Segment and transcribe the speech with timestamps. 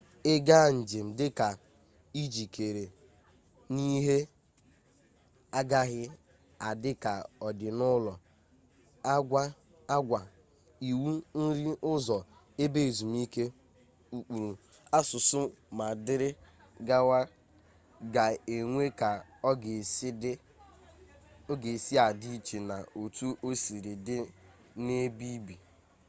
[0.31, 1.25] ị gaa njem dị
[2.27, 2.85] njikere
[3.73, 4.17] na ihe
[5.59, 6.03] agaghị
[6.67, 7.13] adị ka
[7.45, 8.13] ọ dị n'ụlọ
[9.95, 10.19] agwa
[10.89, 11.09] iwu
[11.41, 12.17] nri ụzọ
[12.63, 13.43] ebe ezumike
[14.17, 14.51] ụkpụrụ
[14.97, 15.39] asụsụ
[15.77, 16.29] ma dịrị
[16.87, 17.19] gawa
[18.13, 18.25] ga
[18.55, 19.09] enwe ka
[19.49, 19.51] ọ
[21.61, 24.17] ga-esị adị iche na otu osiri dị
[24.83, 25.55] n'ebe ibi